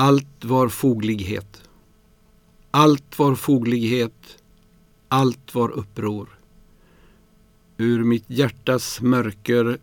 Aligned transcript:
Allt 0.00 0.44
var 0.44 0.68
foglighet. 0.68 1.62
Allt 2.70 3.18
var 3.18 3.34
foglighet. 3.34 4.42
Allt 5.08 5.54
var 5.54 5.70
uppror. 5.70 6.28
Ur 7.76 8.04
mitt 8.04 8.24
hjärtas 8.26 9.00
mörker 9.00 9.78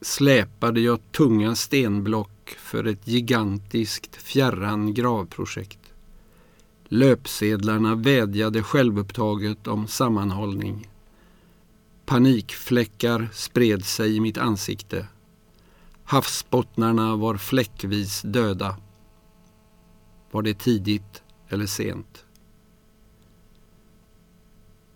släpade 0.00 0.80
jag 0.80 1.12
tunga 1.12 1.54
stenblock 1.54 2.56
för 2.58 2.84
ett 2.84 3.08
gigantiskt 3.08 4.16
fjärran 4.16 4.94
gravprojekt. 4.94 5.92
Löpsedlarna 6.84 7.94
vädjade 7.94 8.62
självupptaget 8.62 9.66
om 9.66 9.86
sammanhållning. 9.86 10.88
Panikfläckar 12.06 13.28
spred 13.32 13.84
sig 13.84 14.16
i 14.16 14.20
mitt 14.20 14.38
ansikte. 14.38 15.06
Havsbottnarna 16.04 17.16
var 17.16 17.36
fläckvis 17.36 18.22
döda. 18.22 18.76
Var 20.30 20.42
det 20.42 20.58
tidigt 20.58 21.22
eller 21.48 21.66
sent? 21.66 22.24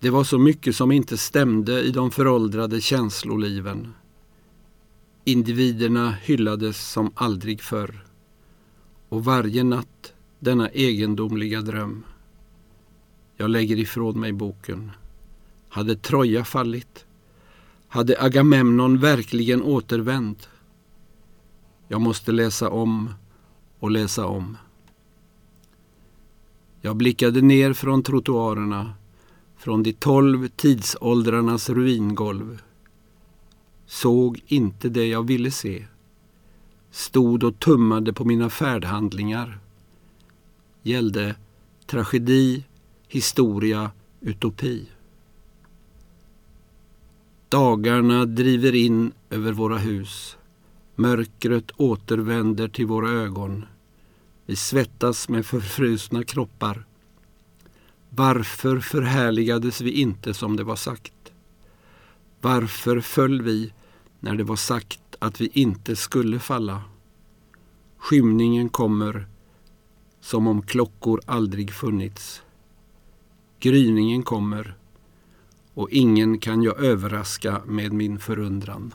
Det 0.00 0.10
var 0.10 0.24
så 0.24 0.38
mycket 0.38 0.76
som 0.76 0.92
inte 0.92 1.16
stämde 1.16 1.80
i 1.80 1.90
de 1.90 2.10
föråldrade 2.10 2.80
känsloliven. 2.80 3.94
Individerna 5.24 6.10
hyllades 6.10 6.90
som 6.92 7.12
aldrig 7.14 7.60
förr. 7.60 8.06
Och 9.08 9.24
varje 9.24 9.64
natt 9.64 10.14
denna 10.38 10.68
egendomliga 10.68 11.60
dröm. 11.60 12.04
Jag 13.36 13.50
lägger 13.50 13.76
ifrån 13.76 14.20
mig 14.20 14.32
boken. 14.32 14.90
Hade 15.68 15.96
Troja 15.96 16.44
fallit? 16.44 17.06
Hade 17.88 18.22
Agamemnon 18.22 18.98
verkligen 18.98 19.62
återvänt? 19.62 20.48
Jag 21.88 22.00
måste 22.00 22.32
läsa 22.32 22.68
om 22.70 23.14
och 23.78 23.90
läsa 23.90 24.26
om. 24.26 24.56
Jag 26.84 26.96
blickade 26.96 27.40
ner 27.40 27.72
från 27.72 28.02
trottoarerna, 28.02 28.94
från 29.56 29.82
de 29.82 29.92
tolv 29.92 30.48
tidsåldrarnas 30.48 31.70
ruingolv. 31.70 32.62
Såg 33.86 34.42
inte 34.46 34.88
det 34.88 35.06
jag 35.06 35.26
ville 35.26 35.50
se. 35.50 35.86
Stod 36.90 37.44
och 37.44 37.58
tummade 37.58 38.12
på 38.12 38.24
mina 38.24 38.50
färdhandlingar. 38.50 39.58
Gällde 40.82 41.34
tragedi, 41.86 42.64
historia, 43.08 43.90
utopi. 44.20 44.88
Dagarna 47.48 48.24
driver 48.24 48.74
in 48.74 49.12
över 49.30 49.52
våra 49.52 49.78
hus. 49.78 50.36
Mörkret 50.94 51.70
återvänder 51.76 52.68
till 52.68 52.86
våra 52.86 53.10
ögon. 53.10 53.64
Vi 54.46 54.56
svettas 54.56 55.28
med 55.28 55.46
förfrusna 55.46 56.24
kroppar. 56.24 56.86
Varför 58.10 58.80
förhärligades 58.80 59.80
vi 59.80 59.90
inte 59.90 60.34
som 60.34 60.56
det 60.56 60.64
var 60.64 60.76
sagt? 60.76 61.32
Varför 62.40 63.00
föll 63.00 63.42
vi 63.42 63.72
när 64.20 64.34
det 64.34 64.44
var 64.44 64.56
sagt 64.56 65.00
att 65.18 65.40
vi 65.40 65.46
inte 65.52 65.96
skulle 65.96 66.38
falla? 66.38 66.82
Skymningen 67.96 68.68
kommer 68.68 69.26
som 70.20 70.46
om 70.46 70.62
klockor 70.62 71.20
aldrig 71.26 71.72
funnits. 71.72 72.42
Gryningen 73.60 74.22
kommer 74.22 74.74
och 75.74 75.90
ingen 75.90 76.38
kan 76.38 76.62
jag 76.62 76.84
överraska 76.84 77.62
med 77.66 77.92
min 77.92 78.18
förundran. 78.18 78.94